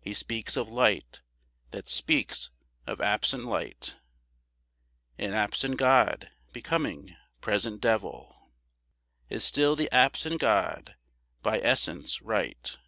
He 0.00 0.14
speaks 0.14 0.56
of 0.56 0.68
light 0.68 1.20
that 1.70 1.88
speaks 1.88 2.50
of 2.88 3.00
absent 3.00 3.44
light, 3.44 3.94
And 5.16 5.32
absent 5.32 5.76
god, 5.76 6.28
becoming 6.52 7.14
present 7.40 7.80
devil, 7.80 8.50
Is 9.28 9.44
still 9.44 9.76
the 9.76 9.88
absent 9.94 10.40
god 10.40 10.96
by 11.44 11.60
essence' 11.60 12.20
right. 12.20 12.78